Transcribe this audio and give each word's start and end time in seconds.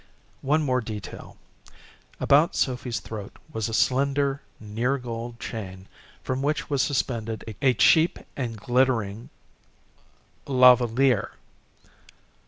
One 0.41 0.63
more 0.63 0.81
detail. 0.81 1.37
About 2.19 2.55
Sophy's 2.55 2.99
throat 2.99 3.37
was 3.53 3.69
a 3.69 3.73
slender, 3.75 4.41
near 4.59 4.97
gold 4.97 5.39
chain 5.39 5.87
from 6.23 6.41
which 6.41 6.71
was 6.71 6.81
suspended 6.81 7.55
a 7.61 7.75
cheap 7.75 8.17
and 8.35 8.57
glittering 8.57 9.29
La 10.47 10.73
Valliere. 10.73 11.33